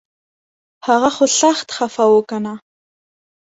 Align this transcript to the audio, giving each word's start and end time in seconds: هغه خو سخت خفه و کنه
هغه 0.87 1.09
خو 1.15 1.25
سخت 1.41 1.67
خفه 1.77 2.05
و 2.13 2.19
کنه 2.29 2.53